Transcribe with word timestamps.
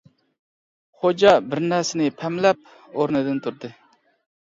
خوجا 1.03 1.35
بىر 1.51 1.63
نەرسىنى 1.67 2.09
پەملەپ، 2.25 2.67
ئورنىدىن 2.83 3.43
تۇردى. 3.47 3.77